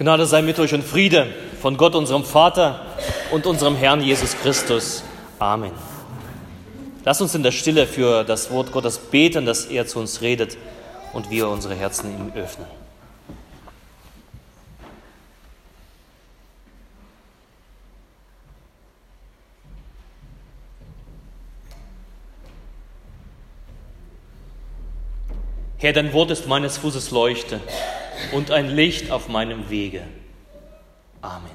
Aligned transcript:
Gnade 0.00 0.24
sei 0.24 0.40
mit 0.40 0.58
euch 0.58 0.72
und 0.72 0.82
Friede 0.82 1.26
von 1.60 1.76
Gott, 1.76 1.94
unserem 1.94 2.24
Vater 2.24 2.86
und 3.32 3.44
unserem 3.44 3.76
Herrn 3.76 4.00
Jesus 4.00 4.34
Christus. 4.34 5.04
Amen. 5.38 5.72
Lass 7.04 7.20
uns 7.20 7.34
in 7.34 7.42
der 7.42 7.52
Stille 7.52 7.86
für 7.86 8.24
das 8.24 8.50
Wort 8.50 8.72
Gottes 8.72 8.96
beten, 8.96 9.44
dass 9.44 9.66
er 9.66 9.86
zu 9.86 9.98
uns 9.98 10.22
redet 10.22 10.56
und 11.12 11.28
wir 11.28 11.50
unsere 11.50 11.74
Herzen 11.74 12.14
ihm 12.18 12.32
öffnen. 12.34 12.66
Herr, 25.76 25.92
dein 25.92 26.14
Wort 26.14 26.30
ist 26.30 26.48
meines 26.48 26.78
Fußes 26.78 27.10
Leuchte 27.10 27.60
und 28.32 28.50
ein 28.50 28.68
Licht 28.68 29.10
auf 29.10 29.28
meinem 29.28 29.70
Wege. 29.70 30.02
Amen. 31.22 31.50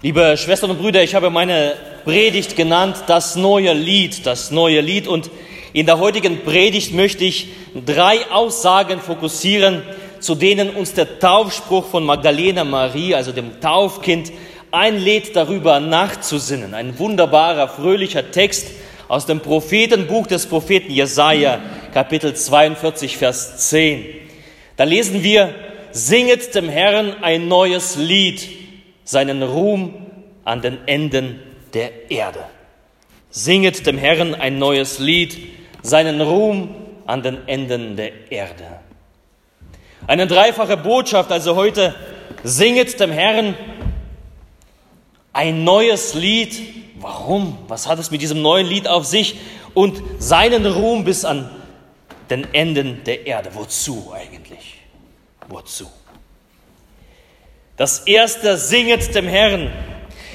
Liebe 0.00 0.36
Schwestern 0.36 0.70
und 0.70 0.78
Brüder, 0.78 1.02
ich 1.02 1.14
habe 1.14 1.28
meine 1.28 1.74
Predigt 2.04 2.54
genannt, 2.54 3.04
das 3.08 3.34
neue 3.34 3.72
Lied, 3.72 4.26
das 4.26 4.52
neue 4.52 4.80
Lied. 4.80 5.08
Und 5.08 5.30
in 5.72 5.86
der 5.86 5.98
heutigen 5.98 6.44
Predigt 6.44 6.94
möchte 6.94 7.24
ich 7.24 7.48
drei 7.84 8.30
Aussagen 8.30 9.00
fokussieren, 9.00 9.82
zu 10.20 10.34
denen 10.34 10.70
uns 10.70 10.94
der 10.94 11.18
Taufspruch 11.18 11.86
von 11.86 12.04
Magdalena 12.04 12.64
Marie, 12.64 13.14
also 13.14 13.32
dem 13.32 13.60
Taufkind, 13.60 14.30
einlädt, 14.70 15.34
darüber 15.34 15.80
nachzusinnen. 15.80 16.74
Ein 16.74 16.98
wunderbarer, 16.98 17.68
fröhlicher 17.68 18.30
Text, 18.30 18.68
aus 19.08 19.26
dem 19.26 19.40
Prophetenbuch 19.40 20.26
des 20.26 20.46
Propheten 20.46 20.92
Jesaja, 20.92 21.60
Kapitel 21.98 22.32
42, 22.32 23.16
Vers 23.16 23.70
10. 23.70 24.04
Da 24.76 24.84
lesen 24.84 25.24
wir, 25.24 25.52
singet 25.90 26.54
dem 26.54 26.68
Herrn 26.68 27.24
ein 27.24 27.48
neues 27.48 27.96
Lied, 27.96 28.48
seinen 29.02 29.42
Ruhm 29.42 30.06
an 30.44 30.62
den 30.62 30.78
Enden 30.86 31.40
der 31.74 32.08
Erde. 32.08 32.38
Singet 33.30 33.84
dem 33.84 33.98
Herrn 33.98 34.36
ein 34.36 34.60
neues 34.60 35.00
Lied, 35.00 35.38
seinen 35.82 36.20
Ruhm 36.20 36.72
an 37.04 37.24
den 37.24 37.48
Enden 37.48 37.96
der 37.96 38.30
Erde. 38.30 38.78
Eine 40.06 40.28
dreifache 40.28 40.76
Botschaft, 40.76 41.32
also 41.32 41.56
heute, 41.56 41.96
singet 42.44 43.00
dem 43.00 43.10
Herrn 43.10 43.56
ein 45.32 45.64
neues 45.64 46.14
Lied, 46.14 46.78
Warum? 47.00 47.56
Was 47.68 47.86
hat 47.86 48.00
es 48.00 48.10
mit 48.10 48.22
diesem 48.22 48.42
neuen 48.42 48.66
Lied 48.66 48.88
auf 48.88 49.04
sich? 49.04 49.36
Und 49.72 50.02
seinen 50.18 50.66
Ruhm 50.66 51.04
bis 51.04 51.24
an 51.24 51.48
den 52.30 52.52
Enden 52.52 53.02
der 53.04 53.26
Erde. 53.26 53.50
Wozu 53.54 54.12
eigentlich? 54.14 54.78
Wozu? 55.48 55.86
Das 57.76 58.00
erste 58.00 58.56
singet 58.56 59.14
dem 59.14 59.26
Herrn. 59.26 59.70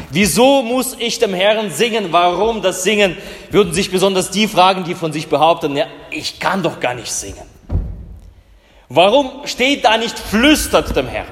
Wieso 0.09 0.61
muss 0.61 0.95
ich 0.97 1.19
dem 1.19 1.33
Herrn 1.33 1.71
singen? 1.71 2.11
Warum 2.11 2.61
das 2.61 2.83
Singen? 2.83 3.17
Würden 3.51 3.73
sich 3.73 3.91
besonders 3.91 4.29
die 4.29 4.47
fragen, 4.47 4.83
die 4.83 4.95
von 4.95 5.11
sich 5.11 5.27
behaupten, 5.27 5.75
ja, 5.75 5.87
ich 6.09 6.39
kann 6.39 6.63
doch 6.63 6.79
gar 6.79 6.93
nicht 6.93 7.11
singen. 7.11 7.47
Warum 8.89 9.45
steht 9.45 9.85
da 9.85 9.97
nicht 9.97 10.17
flüstert 10.17 10.95
dem 10.95 11.07
Herrn? 11.07 11.27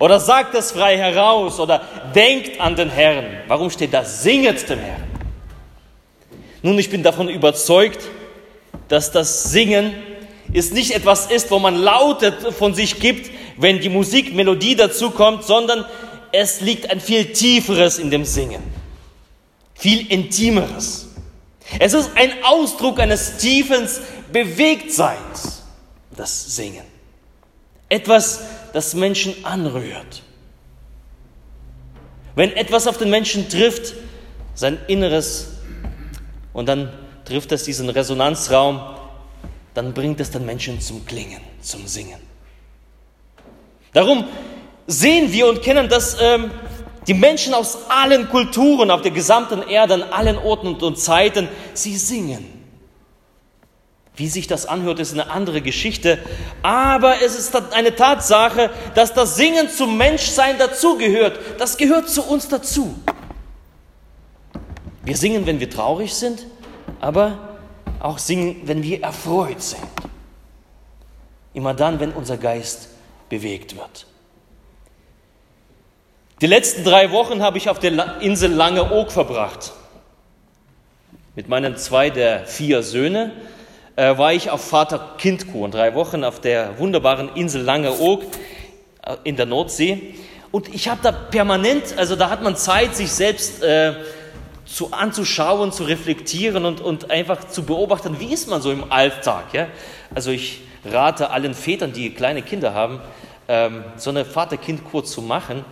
Oder 0.00 0.18
sagt 0.20 0.54
es 0.54 0.72
frei 0.72 0.96
heraus 0.96 1.60
oder 1.60 1.82
denkt 2.14 2.60
an 2.60 2.74
den 2.76 2.90
Herrn. 2.90 3.24
Warum 3.46 3.70
steht 3.70 3.94
da, 3.94 4.04
singet 4.04 4.68
dem 4.68 4.80
Herrn? 4.80 5.02
Nun, 6.62 6.78
ich 6.78 6.90
bin 6.90 7.02
davon 7.02 7.28
überzeugt, 7.28 8.08
dass 8.94 9.10
das 9.10 9.50
Singen 9.50 9.92
ist 10.52 10.72
nicht 10.72 10.92
etwas 10.92 11.26
ist, 11.26 11.50
wo 11.50 11.58
man 11.58 11.74
Laute 11.74 12.32
von 12.52 12.74
sich 12.74 13.00
gibt, 13.00 13.28
wenn 13.56 13.80
die 13.80 13.88
Musikmelodie 13.88 14.76
dazu 14.76 15.10
kommt, 15.10 15.42
sondern 15.42 15.84
es 16.30 16.60
liegt 16.60 16.88
ein 16.92 17.00
viel 17.00 17.32
tieferes 17.32 17.98
in 17.98 18.12
dem 18.12 18.24
Singen, 18.24 18.62
viel 19.74 20.06
intimeres. 20.12 21.08
Es 21.80 21.92
ist 21.92 22.12
ein 22.14 22.30
Ausdruck 22.44 23.00
eines 23.00 23.36
tiefen 23.38 23.88
Bewegtseins, 24.32 25.64
das 26.16 26.54
Singen. 26.54 26.84
Etwas, 27.88 28.42
das 28.74 28.94
Menschen 28.94 29.44
anrührt. 29.44 30.22
Wenn 32.36 32.52
etwas 32.52 32.86
auf 32.86 32.98
den 32.98 33.10
Menschen 33.10 33.48
trifft, 33.48 33.94
sein 34.54 34.78
Inneres, 34.86 35.48
und 36.52 36.68
dann 36.68 36.92
trifft 37.24 37.52
es 37.52 37.64
diesen 37.64 37.88
Resonanzraum, 37.88 38.80
dann 39.74 39.92
bringt 39.92 40.20
es 40.20 40.30
den 40.30 40.46
Menschen 40.46 40.80
zum 40.80 41.04
Klingen, 41.06 41.40
zum 41.60 41.86
Singen. 41.86 42.20
Darum 43.92 44.24
sehen 44.86 45.32
wir 45.32 45.48
und 45.48 45.62
kennen, 45.62 45.88
dass 45.88 46.16
ähm, 46.20 46.50
die 47.06 47.14
Menschen 47.14 47.54
aus 47.54 47.78
allen 47.88 48.28
Kulturen 48.28 48.90
auf 48.90 49.02
der 49.02 49.10
gesamten 49.10 49.62
Erde, 49.62 49.94
an 49.94 50.02
allen 50.02 50.38
Orten 50.38 50.74
und 50.74 50.98
Zeiten, 50.98 51.48
sie 51.74 51.96
singen. 51.96 52.54
Wie 54.16 54.28
sich 54.28 54.46
das 54.46 54.66
anhört, 54.66 55.00
ist 55.00 55.12
eine 55.12 55.30
andere 55.30 55.60
Geschichte. 55.60 56.18
Aber 56.62 57.20
es 57.20 57.36
ist 57.36 57.54
eine 57.72 57.96
Tatsache, 57.96 58.70
dass 58.94 59.12
das 59.12 59.36
Singen 59.36 59.68
zum 59.68 59.96
Menschsein 59.96 60.56
dazugehört. 60.56 61.38
Das 61.58 61.76
gehört 61.76 62.08
zu 62.08 62.22
uns 62.22 62.48
dazu. 62.48 62.94
Wir 65.04 65.16
singen, 65.16 65.46
wenn 65.46 65.58
wir 65.58 65.68
traurig 65.68 66.14
sind, 66.14 66.46
aber 67.04 67.36
auch 68.00 68.16
singen, 68.16 68.62
wenn 68.64 68.82
wir 68.82 69.02
erfreut 69.02 69.60
sind. 69.60 69.82
Immer 71.52 71.74
dann, 71.74 72.00
wenn 72.00 72.12
unser 72.12 72.38
Geist 72.38 72.88
bewegt 73.28 73.76
wird. 73.76 74.06
Die 76.40 76.46
letzten 76.46 76.82
drei 76.82 77.12
Wochen 77.12 77.42
habe 77.42 77.58
ich 77.58 77.68
auf 77.68 77.78
der 77.78 78.22
Insel 78.22 78.52
Langeoog 78.52 79.12
verbracht. 79.12 79.72
Mit 81.34 81.46
meinen 81.46 81.76
zwei 81.76 82.08
der 82.08 82.46
vier 82.46 82.82
Söhne 82.82 83.32
äh, 83.96 84.16
war 84.16 84.32
ich 84.32 84.50
auf 84.50 84.64
Vater-Kind-Kur, 84.64 85.68
drei 85.68 85.94
Wochen 85.94 86.24
auf 86.24 86.40
der 86.40 86.78
wunderbaren 86.78 87.28
Insel 87.34 87.60
Langeoog 87.60 88.22
äh, 89.02 89.16
in 89.24 89.36
der 89.36 89.44
Nordsee. 89.44 90.14
Und 90.50 90.74
ich 90.74 90.88
habe 90.88 91.00
da 91.02 91.12
permanent, 91.12 91.98
also 91.98 92.16
da 92.16 92.30
hat 92.30 92.42
man 92.42 92.56
Zeit, 92.56 92.96
sich 92.96 93.12
selbst 93.12 93.62
äh, 93.62 93.92
zu 94.64 94.92
anzuschauen, 94.92 95.72
zu 95.72 95.84
reflektieren 95.84 96.64
und, 96.64 96.80
und 96.80 97.10
einfach 97.10 97.48
zu 97.48 97.64
beobachten, 97.64 98.18
wie 98.18 98.32
ist 98.32 98.48
man 98.48 98.62
so 98.62 98.70
im 98.70 98.90
Alltag. 98.90 99.52
Ja? 99.52 99.66
Also 100.14 100.30
ich 100.30 100.62
rate 100.84 101.30
allen 101.30 101.54
Vätern, 101.54 101.92
die 101.92 102.10
kleine 102.10 102.42
Kinder 102.42 102.74
haben, 102.74 103.00
ähm, 103.48 103.84
so 103.96 104.10
eine 104.10 104.24
Vater-Kind-Kur 104.24 105.04
zu 105.04 105.22
machen 105.22 105.64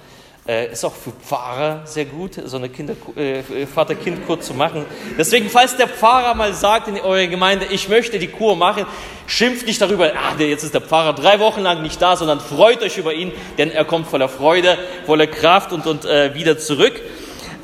äh, 0.47 0.73
ist 0.73 0.85
auch 0.85 0.95
für 0.95 1.13
Pfarrer 1.13 1.83
sehr 1.85 2.05
gut, 2.05 2.33
so 2.47 2.57
eine 2.57 2.67
äh, 2.67 3.67
Vater-Kind-Kur 3.67 4.41
zu 4.41 4.55
machen. 4.55 4.85
Deswegen, 5.17 5.49
falls 5.49 5.77
der 5.77 5.87
Pfarrer 5.87 6.35
mal 6.35 6.53
sagt 6.53 6.89
in 6.89 6.99
eurer 7.01 7.29
Gemeinde, 7.29 7.67
ich 7.71 7.89
möchte 7.89 8.19
die 8.19 8.27
Kur 8.27 8.57
machen, 8.57 8.85
schimpft 9.27 9.67
nicht 9.67 9.81
darüber, 9.81 10.07
ah, 10.07 10.41
jetzt 10.41 10.65
ist 10.65 10.75
der 10.75 10.81
Pfarrer 10.81 11.13
drei 11.13 11.39
Wochen 11.39 11.61
lang 11.61 11.83
nicht 11.83 12.03
da, 12.03 12.17
sondern 12.17 12.41
freut 12.41 12.83
euch 12.83 12.99
über 12.99 13.15
ihn, 13.15 13.31
denn 13.57 13.71
er 13.71 13.85
kommt 13.85 14.09
voller 14.09 14.29
Freude, 14.29 14.79
voller 15.07 15.29
Kraft 15.29 15.73
und, 15.73 15.87
und 15.87 16.05
äh, 16.05 16.35
wieder 16.35 16.59
zurück. 16.59 17.01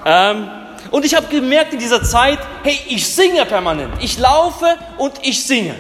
Ähm, 0.04 0.48
und 0.90 1.04
ich 1.04 1.14
habe 1.14 1.26
gemerkt 1.28 1.72
in 1.72 1.78
dieser 1.78 2.02
Zeit, 2.02 2.38
hey, 2.62 2.78
ich 2.88 3.06
singe 3.06 3.44
permanent. 3.46 3.94
Ich 4.02 4.18
laufe 4.18 4.76
und 4.98 5.14
ich 5.22 5.44
singe. 5.44 5.74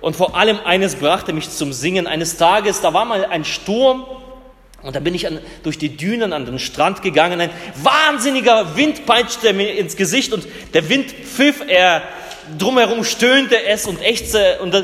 Und 0.00 0.16
vor 0.16 0.36
allem 0.36 0.58
eines 0.64 0.96
brachte 0.96 1.32
mich 1.32 1.50
zum 1.50 1.72
Singen. 1.72 2.06
Eines 2.06 2.36
Tages, 2.36 2.80
da 2.82 2.92
war 2.92 3.04
mal 3.04 3.24
ein 3.24 3.44
Sturm 3.44 4.04
und 4.82 4.94
da 4.94 5.00
bin 5.00 5.14
ich 5.14 5.26
an, 5.26 5.38
durch 5.62 5.78
die 5.78 5.96
Dünen 5.96 6.34
an 6.34 6.44
den 6.44 6.58
Strand 6.58 7.00
gegangen. 7.00 7.40
Ein 7.40 7.50
wahnsinniger 7.82 8.76
Wind 8.76 9.06
peitschte 9.06 9.54
mir 9.54 9.74
ins 9.78 9.96
Gesicht 9.96 10.34
und 10.34 10.46
der 10.74 10.90
Wind 10.90 11.10
pfiff, 11.10 11.62
er 11.66 12.02
drumherum 12.58 13.02
stöhnte 13.02 13.64
es 13.64 13.86
und 13.86 14.02
ächzte 14.02 14.58
und 14.60 14.74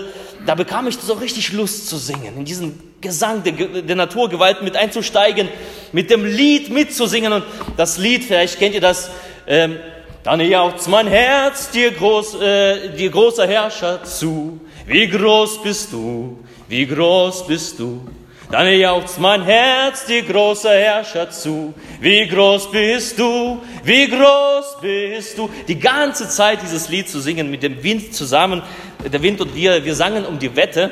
da, 0.46 0.54
bekam 0.54 0.87
ich 0.88 0.96
so 0.96 1.14
richtig 1.14 1.52
Lust 1.52 1.88
zu 1.88 1.96
singen, 1.96 2.37
in 2.37 2.44
diesen 2.44 2.78
Gesang 3.00 3.42
der, 3.42 3.52
der 3.82 3.96
Naturgewalt 3.96 4.62
mit 4.62 4.76
einzusteigen, 4.76 5.48
mit 5.92 6.10
dem 6.10 6.25
Lied 6.25 6.70
mitzusingen 6.70 7.32
und 7.32 7.44
das 7.76 7.98
Lied, 7.98 8.25
vielleicht 8.25 8.58
kennt 8.58 8.75
ihr 8.75 8.81
das, 8.81 9.10
ähm, 9.46 9.76
dann 10.22 10.40
jauchzt 10.40 10.87
mein 10.88 11.06
Herz 11.06 11.70
dir, 11.70 11.92
groß, 11.92 12.40
äh, 12.40 12.96
dir 12.96 13.10
großer 13.10 13.46
Herrscher 13.46 14.04
zu. 14.04 14.60
Wie 14.87 15.08
groß 15.08 15.62
bist 15.62 15.92
du, 15.92 16.38
wie 16.69 16.86
groß 16.86 17.46
bist 17.46 17.78
du. 17.78 18.02
Dann 18.50 18.66
jauchzt 18.76 19.20
mein 19.20 19.44
Herz 19.44 20.06
dir 20.06 20.22
großer 20.22 20.72
Herrscher 20.72 21.31
zu. 21.31 21.72
Wie 22.00 22.26
groß 22.26 22.70
bist 22.72 23.19
du, 23.19 23.60
wie 23.84 24.08
groß 24.08 24.81
bist 24.82 25.38
du. 25.38 25.48
Die 25.69 25.78
ganze 25.78 26.28
Zeit 26.28 26.60
dieses 26.60 26.88
Lied 26.88 27.08
zu 27.08 27.20
singen 27.20 27.48
mit 27.48 27.62
dem 27.62 27.82
Wind 27.82 28.12
zusammen, 28.12 28.62
der 29.08 29.23
Wind 29.23 29.41
und 29.41 29.55
wir, 29.55 29.85
wir 29.85 29.94
sangen 29.94 30.26
um 30.26 30.38
die 30.38 30.56
Wette. 30.56 30.91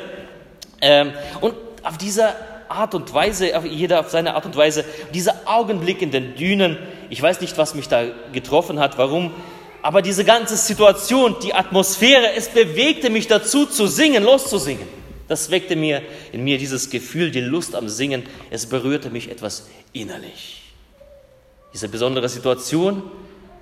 Ähm, 0.81 1.11
und 1.41 1.55
auf 1.83 1.97
dieser 1.97 2.35
Art 2.67 2.93
und 2.95 3.13
Weise, 3.13 3.51
jeder 3.65 3.99
auf 3.99 4.09
seine 4.09 4.35
Art 4.35 4.45
und 4.45 4.55
Weise, 4.55 4.85
dieser 5.13 5.35
Augenblick 5.45 6.01
in 6.01 6.11
den 6.11 6.35
Dünen, 6.35 6.77
ich 7.09 7.21
weiß 7.21 7.41
nicht, 7.41 7.57
was 7.57 7.73
mich 7.73 7.87
da 7.87 8.03
getroffen 8.31 8.79
hat, 8.79 8.97
warum 8.97 9.33
Aber 9.81 10.01
diese 10.01 10.25
ganze 10.25 10.57
Situation, 10.57 11.35
die 11.41 11.53
Atmosphäre, 11.53 12.33
es 12.35 12.49
bewegte 12.49 13.09
mich 13.09 13.27
dazu 13.27 13.65
zu 13.65 13.87
singen, 13.87 14.23
loszusingen. 14.23 14.87
Das 15.27 15.51
weckte 15.51 15.75
mir 15.75 16.01
in 16.31 16.43
mir 16.43 16.57
dieses 16.57 16.89
Gefühl, 16.89 17.31
die 17.31 17.39
Lust 17.39 17.75
am 17.75 17.87
Singen. 17.87 18.23
Es 18.49 18.65
berührte 18.65 19.09
mich 19.09 19.29
etwas 19.29 19.69
innerlich. 19.93 20.73
Diese 21.71 21.87
besondere 21.87 22.27
Situation, 22.27 23.03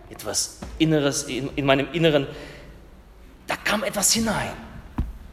etwas 0.09 0.59
Inneres 0.79 1.23
in, 1.23 1.49
in 1.55 1.65
meinem 1.65 1.87
Inneren, 1.91 2.25
da 3.47 3.55
kam 3.55 3.83
etwas 3.83 4.13
hinein. 4.13 4.53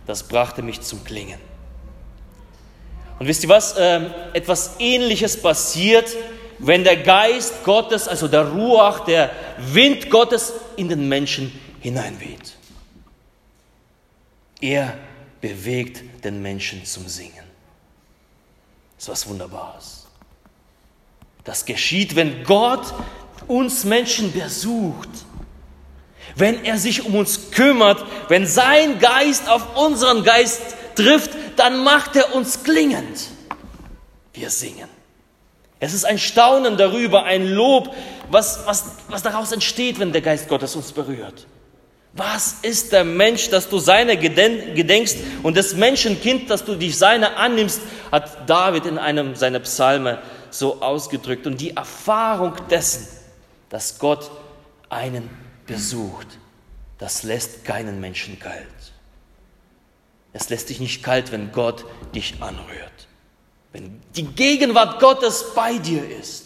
Das 0.06 0.22
brachte 0.22 0.62
mich 0.62 0.80
zum 0.80 1.04
Klingen. 1.04 1.38
Und 3.18 3.26
wisst 3.26 3.44
ihr 3.44 3.48
was? 3.48 3.74
Ähm, 3.78 4.12
etwas 4.32 4.76
Ähnliches 4.78 5.40
passiert, 5.40 6.08
wenn 6.58 6.84
der 6.84 6.96
Geist 6.96 7.64
Gottes, 7.64 8.08
also 8.08 8.28
der 8.28 8.48
Ruach, 8.48 9.00
der 9.00 9.30
Wind 9.58 10.10
Gottes 10.10 10.52
in 10.76 10.88
den 10.88 11.08
Menschen 11.08 11.52
hineinweht. 11.80 12.56
Er 14.60 14.96
bewegt 15.40 16.02
den 16.24 16.40
Menschen 16.42 16.84
zum 16.84 17.08
Singen. 17.08 17.44
Das 18.96 19.04
ist 19.04 19.08
was 19.08 19.26
Wunderbares. 19.28 20.06
Das 21.44 21.66
geschieht, 21.66 22.16
wenn 22.16 22.44
Gott 22.44 22.94
uns 23.46 23.84
Menschen 23.84 24.32
besucht, 24.32 25.10
wenn 26.36 26.64
er 26.64 26.78
sich 26.78 27.04
um 27.04 27.14
uns 27.14 27.50
kümmert, 27.50 28.04
wenn 28.28 28.46
sein 28.46 28.98
Geist 28.98 29.48
auf 29.48 29.76
unseren 29.76 30.24
Geist 30.24 30.62
trifft, 30.94 31.30
dann 31.56 31.84
macht 31.84 32.16
er 32.16 32.34
uns 32.34 32.62
klingend. 32.64 33.28
Wir 34.32 34.50
singen. 34.50 34.88
Es 35.80 35.92
ist 35.92 36.04
ein 36.04 36.18
Staunen 36.18 36.76
darüber, 36.76 37.24
ein 37.24 37.46
Lob, 37.46 37.94
was, 38.30 38.66
was, 38.66 38.84
was 39.08 39.22
daraus 39.22 39.52
entsteht, 39.52 39.98
wenn 39.98 40.12
der 40.12 40.22
Geist 40.22 40.48
Gottes 40.48 40.74
uns 40.76 40.92
berührt. 40.92 41.46
Was 42.14 42.58
ist 42.62 42.92
der 42.92 43.04
Mensch, 43.04 43.50
dass 43.50 43.68
du 43.68 43.78
seine 43.78 44.16
gedenkst 44.16 45.16
und 45.42 45.56
das 45.56 45.74
Menschenkind, 45.74 46.48
dass 46.48 46.64
du 46.64 46.76
dich 46.76 46.96
seiner 46.96 47.36
annimmst, 47.36 47.80
hat 48.12 48.48
David 48.48 48.86
in 48.86 48.98
einem 48.98 49.34
seiner 49.34 49.58
Psalme 49.60 50.18
so 50.48 50.80
ausgedrückt. 50.80 51.46
Und 51.46 51.60
die 51.60 51.76
Erfahrung 51.76 52.54
dessen, 52.70 53.08
dass 53.68 53.98
Gott 53.98 54.30
einen 54.88 55.28
besucht, 55.66 56.26
das 56.98 57.22
lässt 57.22 57.64
keinen 57.64 58.00
Menschen 58.00 58.38
kalt. 58.38 58.66
Es 60.32 60.48
lässt 60.48 60.68
dich 60.68 60.80
nicht 60.80 61.02
kalt, 61.02 61.32
wenn 61.32 61.52
Gott 61.52 61.84
dich 62.14 62.34
anrührt, 62.40 63.08
wenn 63.72 64.00
die 64.16 64.26
Gegenwart 64.26 65.00
Gottes 65.00 65.52
bei 65.54 65.78
dir 65.78 66.08
ist. 66.08 66.44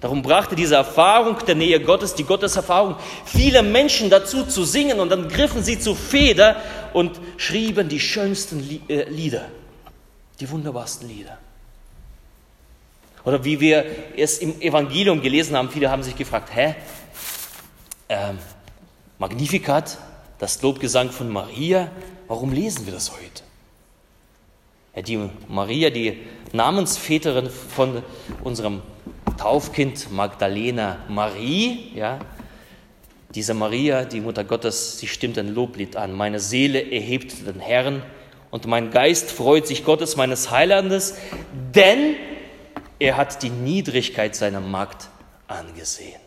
Darum 0.00 0.22
brachte 0.22 0.54
diese 0.54 0.74
Erfahrung 0.74 1.38
der 1.46 1.54
Nähe 1.54 1.80
Gottes, 1.80 2.14
die 2.14 2.24
Gotteserfahrung, 2.24 2.96
viele 3.24 3.62
Menschen 3.62 4.10
dazu 4.10 4.44
zu 4.44 4.64
singen 4.64 5.00
und 5.00 5.08
dann 5.08 5.28
griffen 5.28 5.62
sie 5.62 5.78
zu 5.78 5.94
Feder 5.94 6.56
und 6.92 7.18
schrieben 7.38 7.88
die 7.88 8.00
schönsten 8.00 8.82
äh, 8.88 9.08
Lieder, 9.08 9.48
die 10.38 10.48
wunderbarsten 10.50 11.08
Lieder. 11.08 11.38
Oder 13.26 13.44
wie 13.44 13.58
wir 13.58 13.84
es 14.16 14.38
im 14.38 14.60
Evangelium 14.60 15.20
gelesen 15.20 15.56
haben, 15.56 15.68
viele 15.68 15.90
haben 15.90 16.04
sich 16.04 16.16
gefragt, 16.16 16.48
hä? 16.54 16.76
Ähm, 18.08 18.38
Magnificat, 19.18 19.98
das 20.38 20.62
Lobgesang 20.62 21.10
von 21.10 21.28
Maria, 21.28 21.90
warum 22.28 22.52
lesen 22.52 22.86
wir 22.86 22.92
das 22.92 23.10
heute? 23.10 23.42
Ja, 24.94 25.02
die 25.02 25.28
Maria, 25.48 25.90
die 25.90 26.18
Namensväterin 26.52 27.50
von 27.50 28.04
unserem 28.44 28.82
Taufkind 29.36 30.12
Magdalena 30.12 30.98
Marie, 31.08 31.90
ja, 31.96 32.20
diese 33.34 33.54
Maria, 33.54 34.04
die 34.04 34.20
Mutter 34.20 34.44
Gottes, 34.44 35.00
sie 35.00 35.08
stimmt 35.08 35.36
ein 35.36 35.52
Loblied 35.52 35.96
an. 35.96 36.12
Meine 36.12 36.38
Seele 36.38 36.92
erhebt 36.92 37.44
den 37.44 37.58
Herrn 37.58 38.04
und 38.52 38.66
mein 38.66 38.92
Geist 38.92 39.32
freut 39.32 39.66
sich 39.66 39.84
Gottes, 39.84 40.16
meines 40.16 40.52
Heilandes, 40.52 41.16
denn 41.74 42.14
er 42.98 43.16
hat 43.16 43.42
die 43.42 43.50
Niedrigkeit 43.50 44.34
seiner 44.34 44.60
Magd 44.60 45.08
angesehen. 45.48 46.20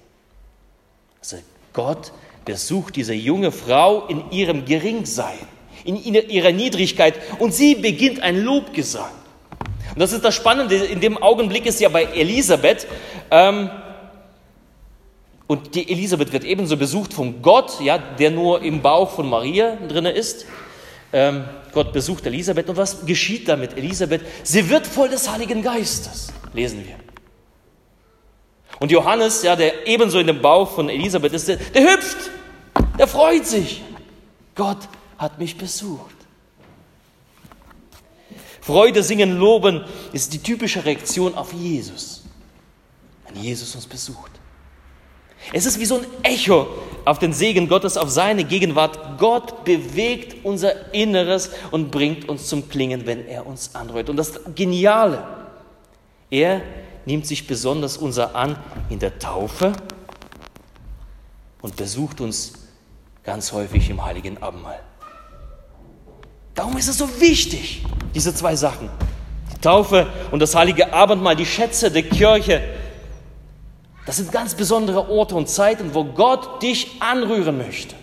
Also 1.20 1.38
Gott 1.74 2.12
besucht 2.46 2.96
diese 2.96 3.14
junge 3.14 3.52
Frau 3.52 4.08
in 4.08 4.32
ihrem 4.32 4.66
Geringsein, 4.66 5.40
in 5.84 5.98
ihrer 5.98 6.52
Niedrigkeit 6.52 7.16
und 7.40 7.54
sie 7.54 7.76
beginnt 7.76 8.22
ein 8.22 8.44
Lobgesang. 8.44 9.12
Und 9.94 10.00
das 10.00 10.14
ist 10.14 10.24
das 10.24 10.36
Spannende, 10.36 10.76
in 10.76 11.02
dem 11.02 11.18
Augenblick 11.18 11.66
ist 11.66 11.80
ja 11.80 11.90
bei 11.90 12.04
Elisabeth, 12.04 12.88
ähm, 13.32 13.70
und 15.50 15.74
die 15.74 15.92
Elisabeth 15.92 16.32
wird 16.32 16.44
ebenso 16.44 16.78
besucht 16.78 17.12
von 17.12 17.42
Gott, 17.42 17.82
ja, 17.82 17.98
der 17.98 18.30
nur 18.30 18.62
im 18.62 18.84
Bauch 18.84 19.10
von 19.10 19.28
Maria 19.28 19.78
drin 19.88 20.06
ist. 20.06 20.46
Ähm, 21.12 21.44
Gott 21.74 21.92
besucht 21.92 22.28
Elisabeth 22.28 22.70
und 22.70 22.78
was 22.78 23.04
geschieht 23.04 23.48
damit 23.48 23.76
Elisabeth? 23.76 24.22
Sie 24.44 24.70
wird 24.70 24.86
voll 24.86 25.10
des 25.10 25.28
Heiligen 25.28 25.64
Geistes, 25.64 26.32
lesen 26.60 26.86
wir. 26.86 26.96
Und 28.80 28.92
Johannes, 28.92 29.44
ja, 29.44 29.56
der 29.56 29.88
ebenso 29.88 30.20
in 30.20 30.28
dem 30.28 30.42
Bauch 30.42 30.72
von 30.72 30.90
Elisabeth 30.90 31.34
ist, 31.34 31.48
der, 31.48 31.58
der 31.58 31.94
hüpft, 31.94 32.30
der 32.98 33.08
freut 33.08 33.46
sich. 33.46 33.82
Gott 34.56 34.78
hat 35.18 35.40
mich 35.40 35.58
besucht. 35.58 36.16
Freude, 38.62 39.04
Singen, 39.04 39.38
Loben 39.38 39.84
ist 40.14 40.34
die 40.34 40.40
typische 40.40 40.86
Reaktion 40.86 41.34
auf 41.36 41.54
Jesus, 41.54 42.24
wenn 43.28 43.42
Jesus 43.42 43.74
uns 43.76 43.88
besucht. 43.88 44.32
Es 45.54 45.66
ist 45.66 45.80
wie 45.80 45.86
so 45.86 45.96
ein 45.96 46.06
Echo 46.24 46.68
auf 47.06 47.20
den 47.20 47.34
Segen 47.34 47.68
Gottes, 47.68 47.98
auf 47.98 48.10
seine 48.10 48.44
Gegenwart. 48.44 49.18
Gott 49.18 49.64
bewegt 49.64 50.46
unser 50.46 50.94
Inneres 50.94 51.52
und 51.72 51.92
bringt 51.92 52.28
uns 52.30 52.48
zum 52.48 52.70
Klingen, 52.70 53.06
wenn 53.08 53.26
er 53.26 53.48
uns 53.48 53.74
anrührt. 53.74 54.10
Und 54.10 54.18
das 54.18 54.40
Geniale, 54.54 55.39
er 56.30 56.62
nimmt 57.06 57.26
sich 57.26 57.48
besonders 57.48 57.98
unser 57.98 58.36
an 58.36 58.58
in 58.90 59.00
der 59.00 59.18
Taufe 59.20 59.74
und 61.62 61.76
besucht 61.76 62.22
uns 62.22 62.54
ganz 63.24 63.52
häufig 63.52 63.90
im 63.90 64.04
heiligen 64.04 64.42
Abendmahl. 64.42 64.80
Darum 66.56 66.78
ist 66.78 66.88
es 66.88 66.98
so 66.98 67.08
wichtig, 67.20 67.86
diese 68.14 68.34
zwei 68.34 68.56
Sachen. 68.56 68.90
Die 69.54 69.62
Taufe 69.62 70.08
und 70.32 70.40
das 70.40 70.56
heilige 70.56 70.94
Abendmahl, 70.94 71.36
die 71.36 71.46
Schätze 71.46 71.92
der 71.92 72.04
Kirche. 72.04 72.62
Das 74.06 74.18
sind 74.18 74.32
ganz 74.32 74.56
besondere 74.56 75.10
Orte 75.10 75.36
und 75.36 75.48
Zeiten, 75.48 75.94
wo 75.94 76.04
Gott 76.04 76.62
dich 76.62 76.98
anrühren 77.00 77.58
möchte. 77.58 77.96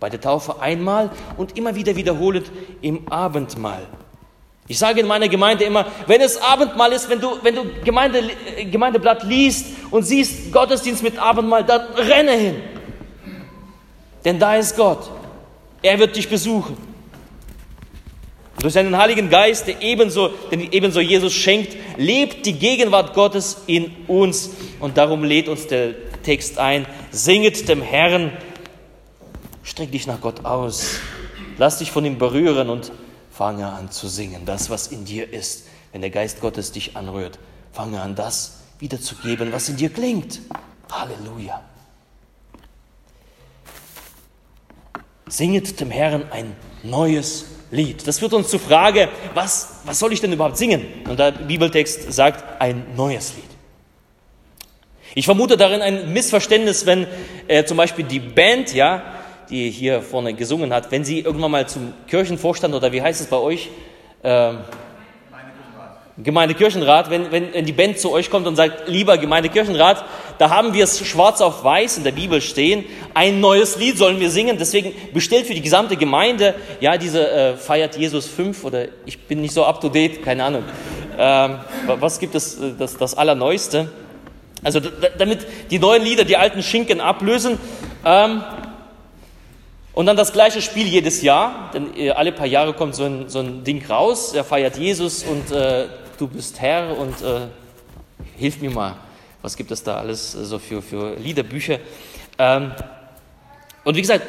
Bei 0.00 0.10
der 0.10 0.20
Taufe 0.20 0.60
einmal 0.60 1.10
und 1.36 1.56
immer 1.56 1.74
wieder 1.74 1.96
wiederholend 1.96 2.50
im 2.80 3.08
Abendmahl. 3.08 3.82
Ich 4.68 4.78
sage 4.78 5.00
in 5.00 5.06
meiner 5.06 5.28
Gemeinde 5.28 5.64
immer, 5.64 5.86
wenn 6.06 6.20
es 6.20 6.40
Abendmahl 6.40 6.92
ist, 6.92 7.08
wenn 7.08 7.20
du, 7.20 7.38
wenn 7.42 7.54
du 7.54 7.64
Gemeinde, 7.84 8.22
Gemeindeblatt 8.70 9.22
liest 9.22 9.66
und 9.90 10.02
siehst 10.02 10.52
Gottesdienst 10.52 11.02
mit 11.02 11.18
Abendmahl, 11.18 11.64
dann 11.64 11.82
renne 11.94 12.32
hin. 12.32 12.56
Denn 14.24 14.40
da 14.40 14.56
ist 14.56 14.76
Gott. 14.76 15.08
Er 15.82 15.98
wird 15.98 16.16
dich 16.16 16.28
besuchen. 16.28 16.76
Und 18.56 18.64
durch 18.64 18.74
seinen 18.74 18.96
Heiligen 18.96 19.30
Geist, 19.30 19.68
der 19.68 19.80
ebenso, 19.82 20.30
den 20.50 20.72
ebenso 20.72 20.98
Jesus 20.98 21.32
schenkt, 21.32 21.76
lebt 21.96 22.44
die 22.44 22.54
Gegenwart 22.54 23.14
Gottes 23.14 23.58
in 23.68 23.92
uns. 24.08 24.50
Und 24.80 24.96
darum 24.96 25.22
lädt 25.22 25.48
uns 25.48 25.68
der 25.68 25.94
Text 26.24 26.58
ein, 26.58 26.86
singet 27.12 27.68
dem 27.68 27.82
Herrn, 27.82 28.32
streck 29.62 29.92
dich 29.92 30.08
nach 30.08 30.20
Gott 30.20 30.44
aus, 30.44 30.98
lass 31.56 31.78
dich 31.78 31.92
von 31.92 32.04
ihm 32.04 32.18
berühren 32.18 32.68
und 32.68 32.90
fange 33.36 33.66
an 33.66 33.90
zu 33.90 34.08
singen, 34.08 34.46
das, 34.46 34.70
was 34.70 34.86
in 34.86 35.04
dir 35.04 35.30
ist. 35.30 35.66
Wenn 35.92 36.00
der 36.00 36.10
Geist 36.10 36.40
Gottes 36.40 36.72
dich 36.72 36.96
anrührt, 36.96 37.38
fange 37.72 38.00
an, 38.00 38.14
das 38.14 38.60
wiederzugeben, 38.78 39.52
was 39.52 39.68
in 39.68 39.76
dir 39.76 39.90
klingt. 39.90 40.40
Halleluja. 40.90 41.62
Singet 45.28 45.80
dem 45.80 45.90
Herrn 45.90 46.24
ein 46.30 46.56
neues 46.82 47.46
Lied. 47.70 48.06
Das 48.06 48.20
führt 48.20 48.32
uns 48.32 48.48
zur 48.48 48.60
Frage, 48.60 49.08
was, 49.34 49.80
was 49.84 49.98
soll 49.98 50.12
ich 50.12 50.20
denn 50.20 50.32
überhaupt 50.32 50.56
singen? 50.56 50.86
Und 51.08 51.18
der 51.18 51.32
Bibeltext 51.32 52.12
sagt, 52.12 52.60
ein 52.60 52.94
neues 52.96 53.34
Lied. 53.34 53.44
Ich 55.14 55.26
vermute 55.26 55.56
darin 55.56 55.82
ein 55.82 56.12
Missverständnis, 56.12 56.86
wenn 56.86 57.06
äh, 57.48 57.64
zum 57.64 57.76
Beispiel 57.76 58.04
die 58.04 58.20
Band, 58.20 58.72
ja, 58.72 59.15
die 59.50 59.70
hier 59.70 60.02
vorne 60.02 60.34
gesungen 60.34 60.72
hat, 60.72 60.90
wenn 60.90 61.04
sie 61.04 61.20
irgendwann 61.20 61.50
mal 61.50 61.68
zum 61.68 61.92
Kirchenvorstand 62.08 62.74
oder 62.74 62.92
wie 62.92 63.02
heißt 63.02 63.20
es 63.20 63.26
bei 63.28 63.36
euch, 63.36 63.70
ähm, 64.24 64.58
Gemeindekirchenrat, 66.18 67.10
wenn, 67.10 67.30
wenn, 67.30 67.52
wenn 67.52 67.66
die 67.66 67.72
Band 67.72 67.98
zu 67.98 68.10
euch 68.10 68.30
kommt 68.30 68.46
und 68.46 68.56
sagt, 68.56 68.88
lieber 68.88 69.18
Gemeindekirchenrat, 69.18 70.02
da 70.38 70.48
haben 70.48 70.72
wir 70.72 70.84
es 70.84 71.06
schwarz 71.06 71.42
auf 71.42 71.62
weiß 71.62 71.98
in 71.98 72.04
der 72.04 72.12
Bibel 72.12 72.40
stehen, 72.40 72.86
ein 73.12 73.40
neues 73.40 73.76
Lied 73.76 73.98
sollen 73.98 74.18
wir 74.18 74.30
singen, 74.30 74.56
deswegen 74.58 74.94
bestellt 75.12 75.46
für 75.46 75.52
die 75.52 75.60
gesamte 75.60 75.96
Gemeinde, 75.96 76.54
ja, 76.80 76.96
diese 76.96 77.30
äh, 77.30 77.56
feiert 77.56 77.98
Jesus 77.98 78.26
5 78.28 78.64
oder 78.64 78.86
ich 79.04 79.26
bin 79.26 79.42
nicht 79.42 79.52
so 79.52 79.66
up 79.66 79.80
to 79.82 79.90
date, 79.90 80.22
keine 80.22 80.44
Ahnung. 80.44 80.64
Ähm, 81.18 81.58
was 81.86 82.18
gibt 82.18 82.34
es, 82.34 82.58
äh, 82.58 82.72
das, 82.78 82.96
das 82.96 83.14
Allerneueste? 83.14 83.90
Also 84.62 84.80
damit 85.18 85.46
die 85.70 85.78
neuen 85.78 86.02
Lieder 86.02 86.24
die 86.24 86.38
alten 86.38 86.62
Schinken 86.62 87.00
ablösen. 87.00 87.58
Ähm, 88.04 88.42
und 89.96 90.04
dann 90.04 90.16
das 90.18 90.34
gleiche 90.34 90.60
Spiel 90.60 90.86
jedes 90.86 91.22
Jahr, 91.22 91.70
denn 91.72 91.96
äh, 91.96 92.10
alle 92.10 92.30
paar 92.30 92.46
Jahre 92.46 92.74
kommt 92.74 92.94
so 92.94 93.04
ein, 93.04 93.30
so 93.30 93.38
ein 93.38 93.64
Ding 93.64 93.82
raus, 93.86 94.34
er 94.34 94.44
feiert 94.44 94.76
Jesus 94.76 95.24
und 95.24 95.50
äh, 95.50 95.88
du 96.18 96.28
bist 96.28 96.60
Herr 96.60 96.98
und 96.98 97.22
äh, 97.22 97.46
hilf 98.36 98.60
mir 98.60 98.70
mal, 98.70 98.98
was 99.40 99.56
gibt 99.56 99.70
es 99.70 99.82
da 99.82 99.96
alles 99.96 100.34
äh, 100.34 100.44
so 100.44 100.58
für, 100.58 100.82
für 100.82 101.14
Liederbücher. 101.14 101.78
Ähm, 102.38 102.72
und 103.84 103.96
wie 103.96 104.02
gesagt, 104.02 104.26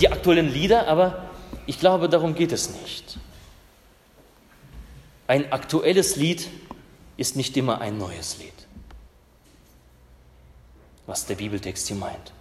die 0.00 0.10
aktuellen 0.10 0.52
Lieder, 0.52 0.88
aber 0.88 1.26
ich 1.66 1.78
glaube, 1.78 2.08
darum 2.08 2.34
geht 2.34 2.50
es 2.50 2.70
nicht. 2.70 3.16
Ein 5.28 5.52
aktuelles 5.52 6.16
Lied 6.16 6.48
ist 7.16 7.36
nicht 7.36 7.56
immer 7.56 7.80
ein 7.80 7.96
neues 7.96 8.38
Lied, 8.38 8.66
was 11.06 11.26
der 11.26 11.36
Bibeltext 11.36 11.86
hier 11.86 11.96
meint. 11.96 12.32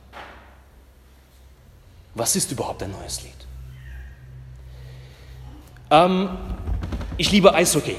Was 2.19 2.35
ist 2.35 2.51
überhaupt 2.51 2.83
ein 2.83 2.91
neues 2.91 3.23
Lied? 3.23 3.31
Ähm, 5.89 6.29
ich 7.15 7.31
liebe 7.31 7.53
Eishockey. 7.53 7.95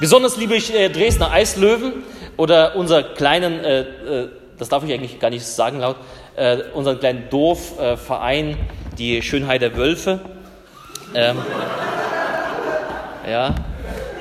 Besonders 0.00 0.38
liebe 0.38 0.56
ich 0.56 0.74
äh, 0.74 0.88
Dresdner 0.88 1.30
Eislöwen 1.30 1.92
oder 2.38 2.76
unser 2.76 3.02
kleinen, 3.02 3.62
äh, 3.62 3.80
äh, 3.80 4.30
das 4.56 4.70
darf 4.70 4.84
ich 4.84 4.92
eigentlich 4.94 5.20
gar 5.20 5.28
nicht 5.28 5.44
sagen 5.44 5.80
laut, 5.80 5.96
äh, 6.36 6.62
unseren 6.72 6.98
kleinen 6.98 7.28
Dorfverein, 7.28 8.56
die 8.96 9.20
Schönheit 9.20 9.60
der 9.60 9.76
Wölfe. 9.76 10.20
Ähm, 11.14 11.36
ja, 13.30 13.54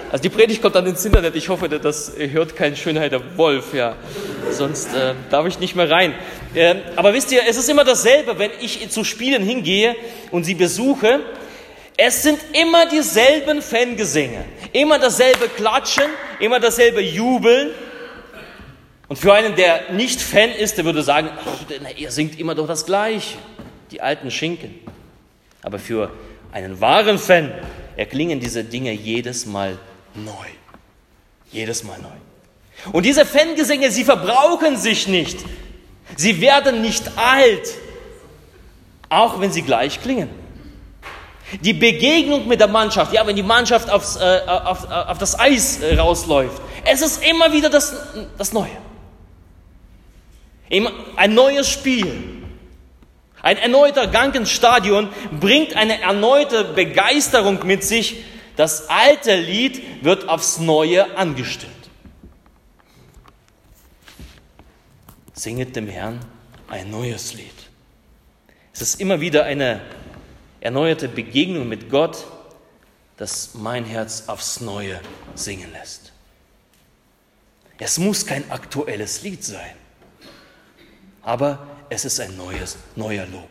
also 0.09 0.21
die 0.21 0.29
Predigt 0.29 0.61
kommt 0.61 0.75
dann 0.75 0.85
ins 0.85 1.03
Internet. 1.03 1.35
Ich 1.35 1.49
hoffe, 1.49 1.67
das 1.67 2.13
hört 2.17 2.55
kein 2.55 2.75
Schönheit 2.77 3.11
der 3.11 3.37
Wolf, 3.37 3.73
ja. 3.73 3.95
Sonst 4.51 4.93
äh, 4.93 5.13
darf 5.29 5.45
ich 5.47 5.59
nicht 5.59 5.75
mehr 5.75 5.89
rein. 5.89 6.13
Äh, 6.53 6.75
aber 6.95 7.13
wisst 7.13 7.31
ihr, 7.31 7.41
es 7.47 7.57
ist 7.57 7.69
immer 7.69 7.83
dasselbe, 7.83 8.39
wenn 8.39 8.51
ich 8.61 8.89
zu 8.89 9.03
Spielen 9.03 9.43
hingehe 9.43 9.95
und 10.31 10.45
sie 10.45 10.55
besuche. 10.55 11.19
Es 11.97 12.23
sind 12.23 12.39
immer 12.53 12.87
dieselben 12.87 13.61
Fangesänge, 13.61 14.45
immer 14.71 14.99
dasselbe 14.99 15.49
Klatschen, 15.49 16.05
immer 16.39 16.59
dasselbe 16.59 17.01
Jubeln. 17.01 17.71
Und 19.09 19.17
für 19.17 19.33
einen, 19.33 19.55
der 19.55 19.91
nicht 19.91 20.21
Fan 20.21 20.51
ist, 20.51 20.77
der 20.77 20.85
würde 20.85 21.01
sagen, 21.01 21.29
ach, 21.35 21.97
ihr 21.97 22.11
singt 22.11 22.39
immer 22.39 22.55
doch 22.55 22.67
das 22.67 22.85
Gleiche, 22.85 23.37
die 23.91 23.99
alten 23.99 24.31
Schinken. 24.31 24.79
Aber 25.63 25.79
für 25.79 26.11
einen 26.51 26.79
wahren 26.79 27.17
Fan 27.17 27.51
erklingen 27.97 28.39
diese 28.39 28.63
Dinge 28.63 28.91
jedes 28.91 29.45
Mal 29.45 29.77
neu. 30.17 30.47
Jedes 31.51 31.83
Mal 31.83 31.99
neu. 31.99 32.91
Und 32.91 33.03
diese 33.05 33.25
Fangesänge, 33.25 33.91
sie 33.91 34.03
verbrauchen 34.03 34.77
sich 34.77 35.07
nicht. 35.07 35.39
Sie 36.15 36.41
werden 36.41 36.81
nicht 36.81 37.03
alt, 37.17 37.67
auch 39.09 39.39
wenn 39.39 39.51
sie 39.51 39.61
gleich 39.61 40.01
klingen. 40.01 40.29
Die 41.61 41.73
Begegnung 41.73 42.47
mit 42.47 42.59
der 42.59 42.67
Mannschaft, 42.67 43.13
ja, 43.13 43.25
wenn 43.25 43.35
die 43.35 43.43
Mannschaft 43.43 43.89
aufs, 43.89 44.17
äh, 44.17 44.41
auf, 44.45 44.83
äh, 44.83 44.93
auf, 44.93 45.17
das 45.17 45.39
Eis 45.39 45.79
äh, 45.79 45.95
rausläuft, 45.95 46.61
es 46.83 47.01
ist 47.01 47.23
immer 47.23 47.53
wieder 47.53 47.69
das, 47.69 47.95
das 48.37 48.51
Neue. 48.51 48.77
Ein 51.15 51.33
neues 51.33 51.69
Spiel. 51.69 52.43
Ein 53.41 53.57
erneuter 53.57 54.07
Gang 54.07 54.35
ins 54.35 54.51
Stadion 54.51 55.07
bringt 55.39 55.75
eine 55.77 56.01
erneute 56.01 56.65
Begeisterung 56.65 57.65
mit 57.65 57.83
sich. 57.83 58.17
Das 58.57 58.89
alte 58.89 59.35
Lied 59.35 60.03
wird 60.03 60.27
aufs 60.27 60.57
Neue 60.57 61.15
angestimmt. 61.15 61.71
Singet 65.33 65.75
dem 65.75 65.87
Herrn 65.87 66.19
ein 66.67 66.89
neues 66.89 67.35
Lied. 67.35 67.53
Es 68.73 68.81
ist 68.81 68.99
immer 68.99 69.21
wieder 69.21 69.45
eine 69.45 69.81
erneuerte 70.59 71.07
Begegnung 71.07 71.69
mit 71.69 71.91
Gott, 71.91 72.25
das 73.17 73.53
mein 73.53 73.85
Herz 73.85 74.23
aufs 74.25 74.59
Neue 74.59 74.99
singen 75.35 75.71
lässt. 75.71 76.11
Es 77.77 77.99
muss 77.99 78.25
kein 78.25 78.49
aktuelles 78.49 79.21
Lied 79.21 79.43
sein, 79.43 79.75
aber 81.21 81.67
es 81.89 82.05
ist 82.05 82.19
ein 82.19 82.35
neues, 82.35 82.77
neuer 82.95 83.27
Lob. 83.27 83.49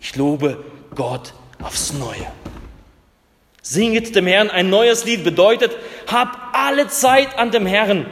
Ich 0.00 0.16
lobe 0.16 0.64
Gott 0.94 1.34
aufs 1.60 1.92
Neue. 1.92 2.26
Singet 3.66 4.14
dem 4.14 4.26
Herrn 4.26 4.50
ein 4.50 4.68
neues 4.68 5.06
Lied 5.06 5.24
bedeutet, 5.24 5.72
habt 6.06 6.38
alle 6.54 6.86
Zeit 6.88 7.38
an 7.38 7.50
dem 7.50 7.64
Herrn. 7.64 8.06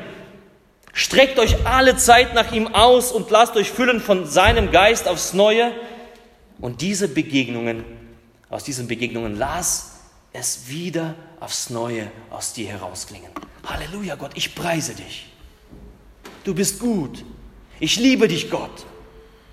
Streckt 0.94 1.38
euch 1.38 1.66
alle 1.66 1.96
Zeit 1.98 2.32
nach 2.34 2.52
ihm 2.52 2.68
aus 2.68 3.12
und 3.12 3.30
lasst 3.30 3.54
euch 3.56 3.70
füllen 3.70 4.00
von 4.00 4.26
seinem 4.26 4.70
Geist 4.70 5.06
aufs 5.06 5.34
Neue. 5.34 5.70
Und 6.58 6.80
diese 6.80 7.06
Begegnungen, 7.06 7.84
aus 8.48 8.64
diesen 8.64 8.88
Begegnungen, 8.88 9.36
lass 9.38 9.98
es 10.32 10.68
wieder 10.68 11.16
aufs 11.38 11.68
Neue 11.68 12.10
aus 12.30 12.54
dir 12.54 12.68
herausklingen. 12.68 13.30
Halleluja, 13.66 14.14
Gott, 14.14 14.30
ich 14.34 14.54
preise 14.54 14.94
dich. 14.94 15.26
Du 16.44 16.54
bist 16.54 16.80
gut. 16.80 17.26
Ich 17.78 17.96
liebe 17.96 18.26
dich, 18.26 18.50
Gott. 18.50 18.86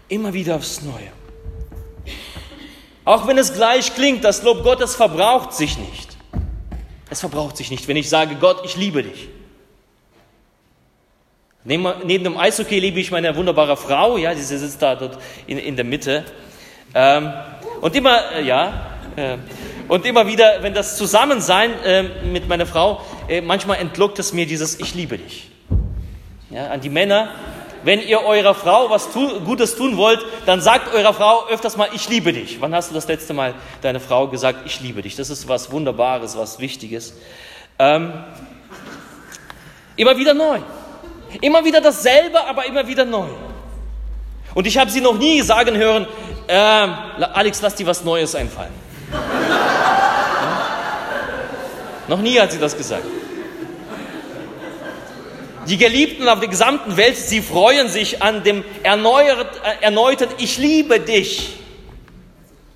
Immer 0.08 0.34
wieder 0.34 0.56
aufs 0.56 0.82
Neue. 0.82 1.12
Auch 3.10 3.26
wenn 3.26 3.40
es 3.40 3.52
gleich 3.52 3.96
klingt, 3.96 4.24
das 4.24 4.44
Lob 4.44 4.64
Gottes 4.64 4.96
verbraucht 4.96 5.52
sich 5.54 5.80
nicht. 5.80 6.16
Es 7.10 7.22
verbraucht 7.22 7.58
sich 7.58 7.72
nicht, 7.72 7.88
wenn 7.88 7.98
ich 7.98 8.08
sage, 8.08 8.36
Gott, 8.36 8.62
ich 8.64 8.78
liebe 8.78 9.02
dich. 9.02 9.30
Neben, 11.64 11.92
neben 12.06 12.24
dem 12.24 12.38
Eishockey 12.38 12.78
liebe 12.78 13.00
ich 13.00 13.10
meine 13.10 13.36
wunderbare 13.36 13.78
Frau, 13.78 14.18
ja, 14.18 14.36
sie 14.36 14.44
sitzt 14.44 14.80
da 14.84 14.94
dort 14.94 15.18
in, 15.48 15.58
in 15.58 15.76
der 15.76 15.86
Mitte. 15.86 16.24
Ähm, 16.94 17.34
und 17.82 17.96
immer, 17.96 18.32
äh, 18.34 18.44
ja, 18.44 18.92
äh, 19.16 19.38
und 19.88 20.06
immer 20.06 20.28
wieder, 20.28 20.62
wenn 20.62 20.76
das 20.76 20.96
Zusammensein 20.96 21.72
äh, 21.84 22.04
mit 22.04 22.48
meiner 22.48 22.68
Frau, 22.68 23.02
äh, 23.28 23.42
manchmal 23.42 23.80
entlockt 23.80 24.20
es 24.20 24.34
mir 24.34 24.46
dieses 24.46 24.80
Ich 24.80 24.94
liebe 24.94 25.18
dich. 25.18 25.50
Ja, 26.52 26.68
an 26.68 26.80
die 26.80 26.90
Männer, 26.90 27.30
wenn 27.84 28.02
ihr 28.02 28.22
eurer 28.22 28.56
Frau 28.56 28.90
was 28.90 29.12
tu 29.12 29.40
Gutes 29.42 29.76
tun 29.76 29.98
wollt, 29.98 30.26
dann 30.46 30.62
sagt 30.62 30.94
eurer 30.94 31.14
Frau 31.14 31.48
öfters 31.48 31.78
mal, 31.78 31.90
ich 31.94 32.10
liebe 32.10 32.34
dich. 32.34 32.62
Wann 32.62 32.74
hast 32.76 32.90
du 32.90 32.94
das 32.94 33.08
letzte 33.08 33.34
Mal 33.34 33.54
deiner 33.82 34.00
Frau 34.00 34.28
gesagt, 34.28 34.60
ich 34.66 34.82
liebe 34.82 35.02
dich? 35.02 35.16
Das 35.16 35.30
ist 35.30 35.48
was 35.48 35.72
Wunderbares, 35.72 36.38
was 36.38 36.60
Wichtiges. 36.60 37.14
Ähm, 37.78 38.14
immer 39.96 40.18
wieder 40.18 40.34
neu. 40.34 40.60
Immer 41.42 41.64
wieder 41.64 41.80
dasselbe, 41.82 42.44
aber 42.46 42.66
immer 42.66 42.88
wieder 42.88 43.06
neu. 43.06 43.28
Und 44.56 44.66
ich 44.66 44.78
habe 44.78 44.90
sie 44.90 45.02
noch 45.02 45.18
nie 45.18 45.42
sagen 45.42 45.78
hören, 45.78 46.08
äh, 46.48 46.54
Alex, 46.54 47.62
lass 47.62 47.76
dir 47.76 47.86
was 47.86 48.04
Neues 48.04 48.34
einfallen. 48.36 48.74
Ja? 49.12 49.20
Noch 52.10 52.20
nie 52.22 52.40
hat 52.40 52.52
sie 52.52 52.58
das 52.58 52.76
gesagt. 52.76 53.06
Die 55.70 55.78
Geliebten 55.78 56.28
auf 56.28 56.40
der 56.40 56.50
gesamten 56.50 56.98
Welt, 56.98 57.16
sie 57.16 57.44
freuen 57.44 57.90
sich 57.90 58.24
an 58.24 58.44
dem 58.44 58.64
erneuert, 58.82 59.62
äh, 59.64 59.84
erneuten 59.84 60.28
Ich 60.40 60.58
liebe 60.58 61.00
dich, 61.00 61.58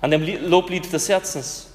an 0.00 0.12
dem 0.12 0.22
Loblied 0.48 0.92
des 0.92 1.08
Herzens. 1.08 1.70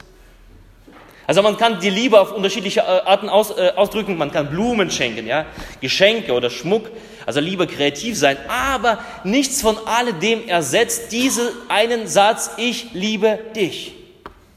Also 1.28 1.42
man 1.42 1.58
kann 1.58 1.82
die 1.82 1.90
Liebe 1.90 2.20
auf 2.22 2.32
unterschiedliche 2.32 2.80
äh, 2.80 2.84
Arten 2.84 3.28
aus, 3.28 3.52
äh, 3.52 3.74
ausdrücken. 3.76 4.18
Man 4.18 4.32
kann 4.32 4.50
Blumen 4.50 4.90
schenken, 4.90 5.28
ja, 5.28 5.46
Geschenke 5.82 6.32
oder 6.32 6.50
Schmuck. 6.50 6.90
Also 7.26 7.42
Liebe 7.42 7.68
kreativ 7.68 8.18
sein. 8.18 8.38
Aber 8.48 9.00
nichts 9.26 9.62
von 9.62 9.78
alledem 9.86 10.48
ersetzt 10.48 11.12
diesen 11.12 11.50
einen 11.68 12.08
Satz: 12.08 12.52
Ich 12.56 12.94
liebe 12.94 13.40
dich. 13.58 13.94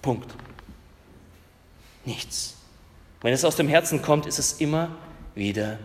Punkt. 0.01 0.31
Nichts. 2.05 2.57
Wenn 3.21 3.33
es 3.33 3.45
aus 3.45 3.57
dem 3.57 3.67
Herzen 3.67 4.01
kommt, 4.01 4.27
ist 4.27 4.39
es 4.39 4.53
immer 4.61 4.91
wieder 5.35 5.79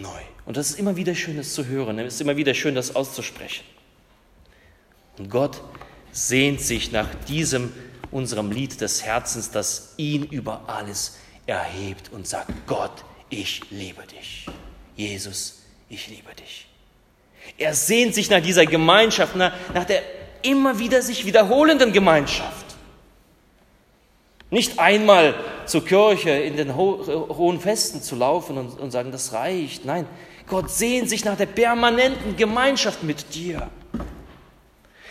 neu. 0.00 0.20
Und 0.46 0.56
das 0.56 0.70
ist 0.70 0.78
immer 0.78 0.96
wieder 0.96 1.14
schön, 1.14 1.36
das 1.36 1.52
zu 1.52 1.66
hören. 1.66 1.98
Es 1.98 2.14
ist 2.14 2.20
immer 2.20 2.36
wieder 2.36 2.54
schön, 2.54 2.74
das 2.74 2.96
auszusprechen. 2.96 3.64
Und 5.18 5.30
Gott 5.30 5.60
sehnt 6.12 6.60
sich 6.60 6.92
nach 6.92 7.08
diesem, 7.26 7.72
unserem 8.10 8.50
Lied 8.50 8.80
des 8.80 9.04
Herzens, 9.04 9.50
das 9.50 9.94
ihn 9.96 10.24
über 10.24 10.62
alles 10.68 11.18
erhebt 11.46 12.10
und 12.12 12.26
sagt, 12.26 12.50
Gott, 12.66 13.04
ich 13.30 13.62
liebe 13.70 14.02
dich. 14.06 14.46
Jesus, 14.96 15.62
ich 15.88 16.08
liebe 16.08 16.34
dich. 16.34 16.66
Er 17.56 17.74
sehnt 17.74 18.14
sich 18.14 18.30
nach 18.30 18.42
dieser 18.42 18.66
Gemeinschaft, 18.66 19.36
nach, 19.36 19.52
nach 19.74 19.84
der 19.84 20.02
immer 20.42 20.78
wieder 20.78 21.02
sich 21.02 21.24
wiederholenden 21.24 21.92
Gemeinschaft. 21.92 22.67
Nicht 24.50 24.78
einmal 24.78 25.34
zur 25.66 25.84
Kirche 25.84 26.30
in 26.30 26.56
den 26.56 26.76
ho 26.76 27.04
hohen 27.36 27.60
Festen 27.60 28.02
zu 28.02 28.16
laufen 28.16 28.56
und, 28.56 28.80
und 28.80 28.90
sagen, 28.90 29.12
das 29.12 29.32
reicht. 29.32 29.84
Nein, 29.84 30.06
Gott 30.46 30.70
sehnt 30.70 31.10
sich 31.10 31.24
nach 31.24 31.36
der 31.36 31.46
permanenten 31.46 32.36
Gemeinschaft 32.36 33.02
mit 33.02 33.34
dir. 33.34 33.68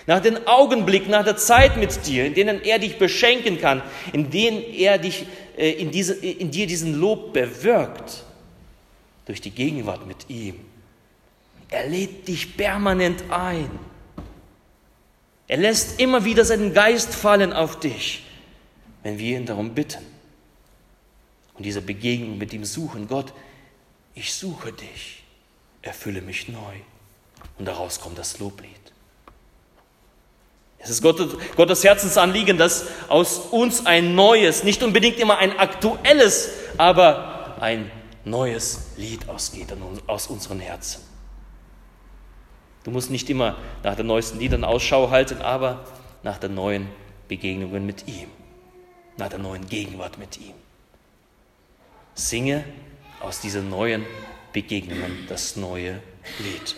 Nach 0.07 0.21
den 0.21 0.47
Augenblicken, 0.47 1.11
nach 1.11 1.25
der 1.25 1.37
Zeit 1.37 1.77
mit 1.77 2.07
dir, 2.07 2.25
in 2.25 2.33
denen 2.33 2.63
er 2.63 2.79
dich 2.79 2.97
beschenken 2.97 3.59
kann, 3.59 3.83
in 4.13 4.31
denen 4.31 4.63
er 4.63 4.97
dich, 4.97 5.25
äh, 5.57 5.71
in, 5.71 5.91
diese, 5.91 6.15
in 6.15 6.49
dir 6.49 6.65
diesen 6.65 6.95
Lob 6.99 7.33
bewirkt. 7.33 8.23
durch 9.27 9.41
die 9.41 9.51
Gegenwart 9.51 10.07
mit 10.07 10.29
ihm. 10.29 10.55
Er 11.69 11.87
lädt 11.87 12.27
dich 12.29 12.55
permanent 12.55 13.25
ein. 13.29 13.69
Er 15.49 15.57
lässt 15.57 15.99
immer 15.99 16.23
wieder 16.23 16.45
seinen 16.45 16.73
Geist 16.73 17.13
fallen 17.13 17.53
auf 17.53 17.79
dich, 17.79 18.23
wenn 19.07 19.17
wir 19.17 19.37
ihn 19.37 19.45
darum 19.45 19.73
bitten. 19.73 20.05
Und 21.53 21.65
diese 21.65 21.81
Begegnung 21.81 22.37
mit 22.37 22.51
ihm 22.51 22.65
suchen, 22.65 23.07
Gott, 23.07 23.31
ich 24.15 24.33
suche 24.33 24.73
dich, 24.73 25.23
erfülle 25.81 26.21
mich 26.21 26.49
neu. 26.49 26.73
Und 27.57 27.69
daraus 27.69 28.01
kommt 28.01 28.17
das 28.17 28.37
Loblied. 28.39 28.69
Es 30.77 30.89
ist 30.89 31.01
Gottes, 31.01 31.37
Gottes 31.55 31.85
Herzensanliegen, 31.85 32.57
dass 32.57 32.87
aus 33.07 33.37
uns 33.37 33.85
ein 33.85 34.13
neues, 34.13 34.65
nicht 34.65 34.83
unbedingt 34.83 35.19
immer 35.19 35.37
ein 35.37 35.57
aktuelles, 35.57 36.49
aber 36.77 37.55
ein 37.61 37.89
neues 38.25 38.87
Lied 38.97 39.29
ausgeht 39.29 39.69
aus 40.07 40.27
unseren 40.27 40.59
Herzen. 40.59 41.01
Du 42.83 42.91
musst 42.91 43.09
nicht 43.09 43.29
immer 43.29 43.55
nach 43.83 43.95
den 43.95 44.07
neuesten 44.07 44.37
Liedern 44.37 44.65
Ausschau 44.65 45.11
halten, 45.11 45.41
aber 45.41 45.85
nach 46.23 46.39
den 46.39 46.55
neuen 46.55 46.89
Begegnungen 47.29 47.85
mit 47.85 48.05
ihm, 48.09 48.27
nach 49.17 49.29
der 49.29 49.39
neuen 49.39 49.67
Gegenwart 49.67 50.17
mit 50.17 50.37
ihm. 50.37 50.53
Singe 52.15 52.63
aus 53.19 53.41
diesen 53.41 53.69
neuen 53.69 54.05
Begegnungen 54.53 55.25
das 55.27 55.55
neue 55.55 56.01
Lied. 56.39 56.75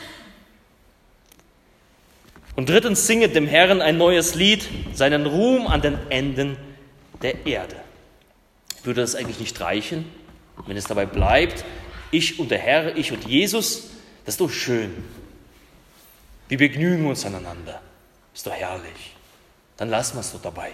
Und 2.55 2.67
drittens 2.67 3.07
singe 3.07 3.29
dem 3.29 3.47
Herrn 3.47 3.81
ein 3.81 3.97
neues 3.97 4.35
Lied, 4.35 4.67
seinen 4.93 5.25
Ruhm 5.25 5.67
an 5.67 5.81
den 5.81 5.97
Enden 6.09 6.57
der 7.21 7.45
Erde. 7.45 7.77
Würde 8.83 9.01
das 9.01 9.15
eigentlich 9.15 9.39
nicht 9.39 9.59
reichen, 9.61 10.05
wenn 10.65 10.75
es 10.75 10.85
dabei 10.85 11.05
bleibt, 11.05 11.63
ich 12.11 12.39
und 12.39 12.51
der 12.51 12.57
Herr, 12.59 12.97
ich 12.97 13.11
und 13.11 13.25
Jesus, 13.25 13.91
das 14.25 14.35
ist 14.35 14.41
doch 14.41 14.49
schön. 14.49 14.91
Wir 16.47 16.57
begnügen 16.57 17.05
uns 17.05 17.25
aneinander. 17.25 17.81
Ist 18.33 18.45
doch 18.45 18.53
herrlich. 18.53 19.15
Dann 19.77 19.89
lassen 19.89 20.15
wir 20.15 20.21
es 20.21 20.31
doch 20.31 20.41
dabei. 20.41 20.71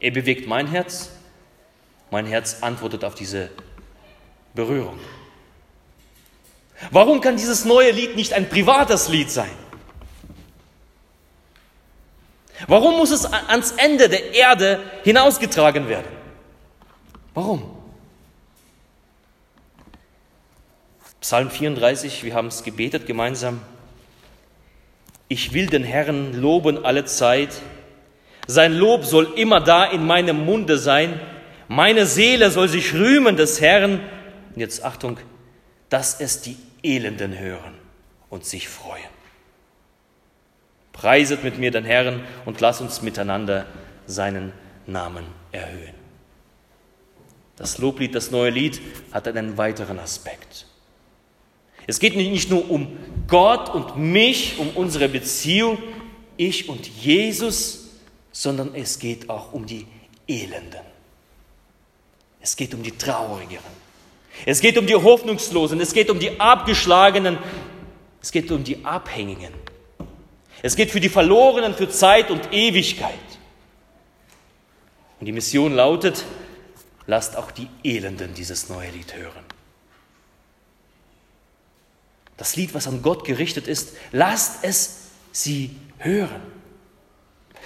Er 0.00 0.10
bewegt 0.10 0.46
mein 0.46 0.66
Herz, 0.66 1.10
mein 2.10 2.26
Herz 2.26 2.58
antwortet 2.62 3.04
auf 3.04 3.14
diese 3.14 3.50
Berührung. 4.54 4.98
Warum 6.90 7.20
kann 7.20 7.36
dieses 7.36 7.64
neue 7.64 7.90
Lied 7.90 8.16
nicht 8.16 8.32
ein 8.32 8.48
privates 8.48 9.08
Lied 9.08 9.30
sein? 9.30 9.50
Warum 12.66 12.96
muss 12.96 13.10
es 13.10 13.24
ans 13.26 13.72
Ende 13.72 14.08
der 14.08 14.34
Erde 14.34 14.80
hinausgetragen 15.04 15.88
werden? 15.88 16.10
Warum? 17.34 17.76
Psalm 21.20 21.50
34, 21.50 22.24
wir 22.24 22.34
haben 22.34 22.48
es 22.48 22.62
gebetet 22.62 23.06
gemeinsam. 23.06 23.60
Ich 25.28 25.52
will 25.52 25.66
den 25.66 25.82
Herrn 25.82 26.34
loben 26.34 26.84
alle 26.84 27.04
Zeit. 27.04 27.50
Sein 28.46 28.74
Lob 28.74 29.04
soll 29.04 29.32
immer 29.36 29.60
da 29.60 29.84
in 29.84 30.06
meinem 30.06 30.44
Munde 30.44 30.78
sein. 30.78 31.20
Meine 31.68 32.06
Seele 32.06 32.50
soll 32.50 32.68
sich 32.68 32.94
rühmen 32.94 33.36
des 33.36 33.60
Herrn. 33.60 34.00
Und 34.54 34.60
jetzt 34.60 34.84
Achtung, 34.84 35.18
dass 35.88 36.20
es 36.20 36.42
die 36.42 36.56
Elenden 36.82 37.38
hören 37.38 37.74
und 38.30 38.44
sich 38.44 38.68
freuen. 38.68 39.02
Preiset 40.92 41.44
mit 41.44 41.58
mir 41.58 41.70
den 41.70 41.84
Herrn 41.84 42.24
und 42.44 42.60
lass 42.60 42.80
uns 42.80 43.02
miteinander 43.02 43.66
seinen 44.06 44.52
Namen 44.86 45.24
erhöhen. 45.52 45.94
Das 47.56 47.78
Loblied, 47.78 48.14
das 48.14 48.30
neue 48.30 48.50
Lied 48.50 48.80
hat 49.12 49.26
einen 49.28 49.58
weiteren 49.58 49.98
Aspekt. 49.98 50.66
Es 51.86 52.00
geht 52.00 52.16
nicht 52.16 52.50
nur 52.50 52.70
um 52.70 52.96
Gott 53.26 53.72
und 53.72 53.96
mich, 53.96 54.58
um 54.58 54.70
unsere 54.70 55.08
Beziehung, 55.08 55.78
ich 56.36 56.68
und 56.68 56.86
Jesus, 56.86 57.85
sondern 58.36 58.74
es 58.74 58.98
geht 58.98 59.30
auch 59.30 59.54
um 59.54 59.64
die 59.64 59.86
Elenden. 60.28 60.84
Es 62.38 62.54
geht 62.54 62.74
um 62.74 62.82
die 62.82 62.90
Traurigeren. 62.90 63.64
Es 64.44 64.60
geht 64.60 64.76
um 64.76 64.86
die 64.86 64.94
Hoffnungslosen, 64.94 65.80
es 65.80 65.94
geht 65.94 66.10
um 66.10 66.18
die 66.18 66.38
Abgeschlagenen, 66.38 67.38
es 68.20 68.30
geht 68.30 68.50
um 68.50 68.62
die 68.62 68.84
Abhängigen. 68.84 69.54
Es 70.60 70.76
geht 70.76 70.90
für 70.90 71.00
die 71.00 71.08
Verlorenen 71.08 71.72
für 71.72 71.88
Zeit 71.88 72.30
und 72.30 72.52
Ewigkeit. 72.52 73.14
Und 75.18 75.24
die 75.24 75.32
Mission 75.32 75.72
lautet, 75.72 76.22
lasst 77.06 77.36
auch 77.36 77.50
die 77.50 77.68
Elenden 77.84 78.34
dieses 78.34 78.68
neue 78.68 78.90
Lied 78.90 79.14
hören. 79.14 79.44
Das 82.36 82.54
Lied, 82.54 82.74
was 82.74 82.86
an 82.86 83.00
Gott 83.00 83.24
gerichtet 83.24 83.66
ist, 83.66 83.96
lasst 84.12 84.58
es 84.62 85.08
sie 85.32 85.74
hören. 85.96 86.55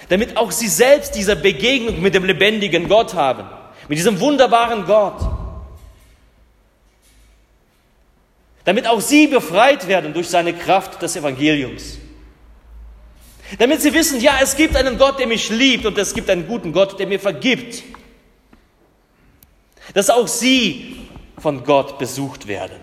Damit 0.09 0.37
auch 0.37 0.51
sie 0.51 0.67
selbst 0.67 1.15
diese 1.15 1.35
Begegnung 1.35 2.01
mit 2.01 2.13
dem 2.15 2.25
lebendigen 2.25 2.87
Gott 2.87 3.13
haben, 3.13 3.47
mit 3.87 3.97
diesem 3.97 4.19
wunderbaren 4.19 4.85
Gott. 4.85 5.21
damit 8.63 8.87
auch 8.87 9.01
sie 9.01 9.27
befreit 9.27 9.87
werden 9.87 10.13
durch 10.13 10.29
seine 10.29 10.53
Kraft 10.53 11.01
des 11.01 11.15
Evangeliums. 11.15 11.97
Damit 13.57 13.81
sie 13.81 13.93
wissen, 13.93 14.21
ja, 14.21 14.37
es 14.41 14.55
gibt 14.55 14.75
einen 14.75 14.97
Gott, 14.97 15.19
der 15.19 15.27
mich 15.27 15.49
liebt 15.49 15.85
und 15.85 15.97
es 15.97 16.13
gibt 16.13 16.29
einen 16.29 16.47
guten 16.47 16.71
Gott, 16.71 16.97
der 16.99 17.07
mir 17.07 17.19
vergibt. 17.19 17.83
Dass 19.93 20.09
auch 20.09 20.27
sie 20.27 20.95
von 21.37 21.63
Gott 21.63 21.97
besucht 21.97 22.47
werden 22.47 22.77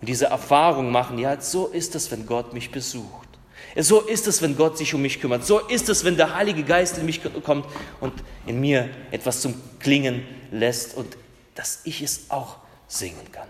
und 0.00 0.08
diese 0.08 0.26
Erfahrung 0.26 0.92
machen, 0.92 1.18
ja, 1.18 1.40
so 1.40 1.66
ist 1.66 1.94
es, 1.94 2.10
wenn 2.10 2.26
Gott 2.26 2.52
mich 2.52 2.70
besucht. 2.70 3.28
So 3.76 4.00
ist 4.00 4.26
es, 4.26 4.42
wenn 4.42 4.56
Gott 4.56 4.76
sich 4.76 4.92
um 4.94 5.02
mich 5.02 5.20
kümmert. 5.20 5.46
So 5.46 5.58
ist 5.58 5.88
es, 5.88 6.04
wenn 6.04 6.16
der 6.16 6.34
Heilige 6.34 6.62
Geist 6.62 6.98
in 6.98 7.06
mich 7.06 7.20
kommt 7.42 7.66
und 8.00 8.12
in 8.46 8.60
mir 8.60 8.90
etwas 9.10 9.40
zum 9.40 9.54
Klingen 9.78 10.24
lässt 10.50 10.96
und 10.96 11.16
dass 11.54 11.80
ich 11.84 12.02
es 12.02 12.26
auch 12.28 12.58
singen 12.86 13.32
kann 13.32 13.48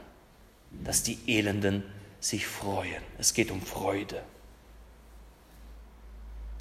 dass 0.85 1.03
die 1.03 1.19
Elenden 1.27 1.83
sich 2.21 2.47
freuen. 2.47 3.03
Es 3.19 3.35
geht 3.35 3.51
um 3.51 3.61
Freude. 3.61 4.23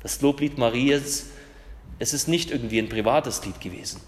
Das 0.01 0.21
Loblied 0.21 0.57
Marias, 0.57 1.27
es 1.99 2.13
ist 2.13 2.27
nicht 2.27 2.51
irgendwie 2.51 2.79
ein 2.79 2.89
privates 2.89 3.45
Lied 3.45 3.59
gewesen. 3.61 4.01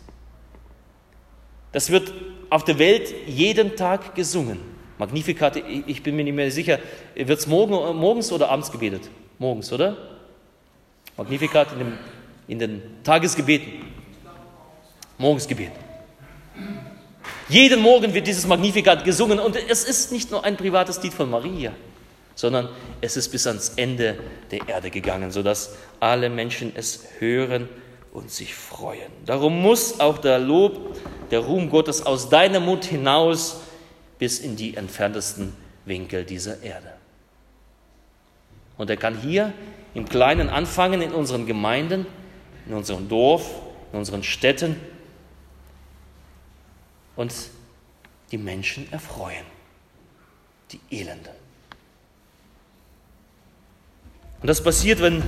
Das 1.72 1.90
wird 1.90 2.12
auf 2.50 2.64
der 2.64 2.80
Welt 2.80 3.14
jeden 3.28 3.76
Tag 3.76 4.16
gesungen. 4.16 4.60
Magnificat, 4.98 5.58
ich 5.58 6.04
bin 6.04 6.16
mir 6.16 6.24
nicht 6.24 6.36
mehr 6.36 6.52
sicher, 6.52 6.80
wird 7.16 7.40
es 7.40 7.48
morgen, 7.48 7.98
morgens 7.98 8.32
oder 8.32 8.50
abends 8.50 8.72
gebetet? 8.72 9.10
Morgens, 9.40 9.72
oder? 9.72 9.98
Magnificat 11.18 11.72
in, 11.74 11.80
dem, 11.80 11.98
in 12.48 12.60
den 12.60 12.82
Tagesgebeten. 13.04 13.74
Morgens 15.18 15.48
gebeten. 15.48 15.80
Jeden 17.50 17.82
Morgen 17.82 18.14
wird 18.14 18.26
dieses 18.26 18.48
Magnificat 18.48 19.04
gesungen 19.04 19.40
und 19.40 19.56
es 19.56 19.84
ist 19.84 20.12
nicht 20.12 20.32
nur 20.32 20.44
ein 20.44 20.58
privates 20.58 21.02
Lied 21.04 21.14
von 21.14 21.30
Maria, 21.30 21.72
sondern 22.36 22.70
es 23.02 23.18
ist 23.18 23.30
bis 23.30 23.46
ans 23.46 23.74
Ende 23.76 24.18
der 24.50 24.68
Erde 24.68 24.90
gegangen, 24.90 25.32
sodass 25.32 25.76
alle 26.00 26.30
Menschen 26.30 26.72
es 26.76 27.04
hören 27.20 27.70
und 28.12 28.32
sich 28.32 28.56
freuen. 28.56 29.12
Darum 29.26 29.62
muss 29.62 30.00
auch 30.00 30.18
der 30.18 30.40
Lob, 30.40 30.98
der 31.32 31.40
Ruhm 31.40 31.70
Gottes 31.70 32.06
aus 32.06 32.30
deinem 32.30 32.66
Mund 32.66 32.86
hinaus 32.86 33.62
bis 34.20 34.40
in 34.40 34.56
die 34.56 34.76
entferntesten 34.78 35.54
Winkel 35.86 36.24
dieser 36.24 36.62
Erde. 36.64 36.94
Und 38.78 38.90
er 38.90 38.98
kann 38.98 39.18
hier 39.18 39.54
im 39.94 40.08
Kleinen 40.08 40.50
anfangen, 40.50 41.02
in 41.02 41.12
unseren 41.12 41.46
Gemeinden, 41.46 42.06
in 42.68 42.74
unserem 42.74 43.08
Dorf, 43.08 43.48
in 43.92 44.00
unseren 44.00 44.24
Städten, 44.24 44.76
und 47.16 47.32
die 48.32 48.40
Menschen 48.40 48.92
erfreuen, 48.92 49.46
die 50.72 50.80
Elenden. 50.90 51.34
Und 54.42 54.48
das 54.48 54.64
passiert, 54.64 55.00
wenn, 55.00 55.22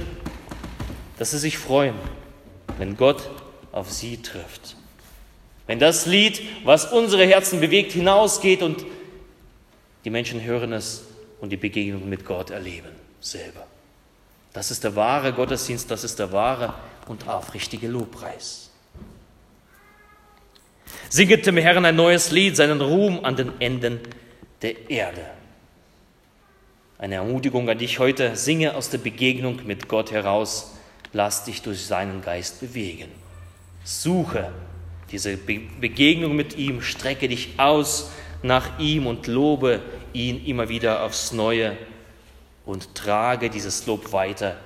dass 1.20 1.32
sie 1.32 1.38
sich 1.38 1.60
freuen, 1.60 1.94
wenn 2.80 2.98
Gott 2.98 3.30
auf 3.72 3.92
sie 3.92 4.22
trifft. 4.22 4.76
Wenn 5.68 5.78
das 5.80 6.08
Lied, 6.08 6.42
was 6.64 6.92
unsere 6.92 7.26
Herzen 7.26 7.60
bewegt, 7.60 7.92
hinausgeht 7.92 8.64
und 8.64 8.84
die 10.04 10.10
Menschen 10.10 10.42
hören 10.44 10.74
es 10.74 11.06
und 11.40 11.52
die 11.52 11.58
Begegnung 11.58 12.10
mit 12.10 12.26
Gott 12.26 12.50
erleben 12.50 12.95
selber. 13.26 13.66
Das 14.54 14.72
ist 14.72 14.84
der 14.84 14.96
wahre 14.96 15.34
Gottesdienst, 15.34 15.90
das 15.92 16.04
ist 16.04 16.20
der 16.20 16.32
wahre 16.32 16.74
und 17.08 17.28
aufrichtige 17.28 17.88
Lobpreis. 17.88 18.70
Singet 21.10 21.46
dem 21.46 21.58
Herrn 21.58 21.86
ein 21.86 21.96
neues 21.96 22.32
Lied, 22.32 22.56
seinen 22.56 22.82
Ruhm 22.82 23.24
an 23.24 23.36
den 23.36 23.60
Enden 23.60 24.00
der 24.62 24.90
Erde. 24.90 25.26
Eine 26.98 27.16
Ermutigung 27.16 27.70
an 27.70 27.78
dich 27.78 28.00
heute, 28.00 28.36
singe 28.36 28.76
aus 28.76 28.90
der 28.90 29.00
Begegnung 29.00 29.60
mit 29.66 29.90
Gott 29.90 30.12
heraus, 30.12 30.74
lass 31.12 31.44
dich 31.44 31.62
durch 31.62 31.86
seinen 31.86 32.22
Geist 32.22 32.62
bewegen. 32.62 33.10
Suche 33.84 34.52
diese 35.12 35.38
Be 35.38 35.62
Begegnung 35.80 36.36
mit 36.36 36.58
ihm, 36.58 36.82
strecke 36.82 37.28
dich 37.28 37.50
aus 37.58 38.12
nach 38.42 38.80
ihm 38.80 39.06
und 39.06 39.28
lobe 39.28 39.82
ihn 40.14 40.46
immer 40.46 40.70
wieder 40.70 41.04
aufs 41.04 41.32
Neue 41.32 41.78
und 42.66 42.96
trage 42.96 43.50
dieses 43.50 43.86
Lob 43.86 44.12
weiter. 44.12 44.60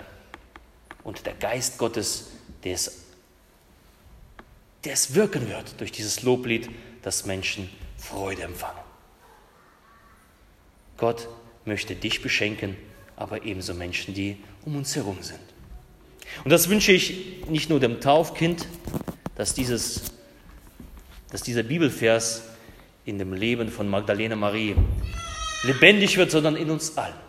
Und 1.04 1.26
der 1.26 1.34
Geist 1.34 1.78
Gottes, 1.78 2.32
der 2.64 2.74
es, 2.74 3.06
der 4.84 4.94
es 4.94 5.16
wirken 5.16 5.50
wird 5.50 5.80
durch 5.80 5.92
dieses 5.92 6.24
Loblied, 6.24 6.70
dass 7.02 7.26
Menschen 7.26 7.70
Freude 7.98 8.44
empfangen. 8.44 8.80
Gott 10.98 11.28
möchte 11.66 11.96
dich 11.96 12.22
beschenken, 12.22 12.76
aber 13.16 13.44
ebenso 13.44 13.74
Menschen, 13.74 14.14
die 14.14 14.38
um 14.66 14.76
uns 14.76 14.96
herum 14.96 15.18
sind. 15.22 15.40
Und 16.44 16.52
das 16.52 16.70
wünsche 16.70 16.92
ich 16.92 17.46
nicht 17.48 17.70
nur 17.70 17.80
dem 17.80 18.02
Taufkind, 18.02 18.68
dass, 19.36 19.54
dieses, 19.54 20.04
dass 21.32 21.42
dieser 21.42 21.64
Bibelvers 21.64 22.44
in 23.06 23.18
dem 23.18 23.34
Leben 23.34 23.70
von 23.70 23.88
Magdalena 23.88 24.36
Marie 24.36 24.76
lebendig 25.64 26.18
wird, 26.18 26.32
sondern 26.32 26.56
in 26.56 26.70
uns 26.70 26.98
allen. 26.98 27.29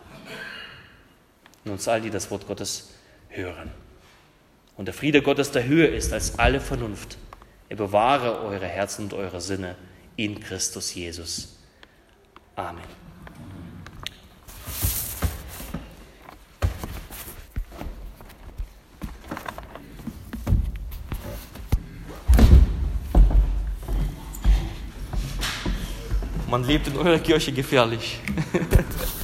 In 1.63 1.71
uns 1.71 1.87
allen, 1.87 2.03
die 2.03 2.09
das 2.09 2.31
Wort 2.31 2.47
Gottes 2.47 2.89
hören. 3.29 3.71
Und 4.77 4.85
der 4.85 4.93
Friede 4.93 5.21
Gottes, 5.21 5.51
der 5.51 5.65
höher 5.65 5.89
ist 5.89 6.11
als 6.11 6.39
alle 6.39 6.59
Vernunft, 6.59 7.17
er 7.69 7.75
bewahre 7.77 8.41
eure 8.41 8.67
Herzen 8.67 9.05
und 9.05 9.13
eure 9.13 9.39
Sinne 9.39 9.75
in 10.15 10.39
Christus 10.39 10.93
Jesus. 10.93 11.57
Amen. 12.55 12.83
Man 26.49 26.65
lebt 26.65 26.87
in 26.87 26.97
eurer 26.97 27.19
Kirche 27.19 27.53
gefährlich. 27.53 28.19